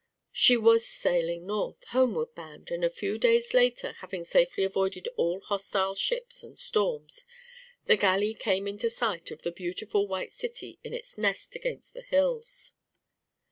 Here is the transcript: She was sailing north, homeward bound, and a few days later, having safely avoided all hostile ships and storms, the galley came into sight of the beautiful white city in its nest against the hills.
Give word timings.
She 0.31 0.57
was 0.57 0.83
sailing 0.83 1.45
north, 1.45 1.83
homeward 1.89 2.33
bound, 2.33 2.71
and 2.71 2.83
a 2.83 2.89
few 2.89 3.19
days 3.19 3.53
later, 3.53 3.91
having 3.99 4.23
safely 4.23 4.63
avoided 4.63 5.07
all 5.15 5.41
hostile 5.41 5.93
ships 5.93 6.41
and 6.41 6.57
storms, 6.57 7.23
the 7.85 7.97
galley 7.97 8.33
came 8.33 8.67
into 8.67 8.89
sight 8.89 9.29
of 9.29 9.43
the 9.43 9.51
beautiful 9.51 10.07
white 10.07 10.31
city 10.31 10.79
in 10.83 10.91
its 10.95 11.19
nest 11.19 11.53
against 11.55 11.93
the 11.93 12.01
hills. 12.01 12.73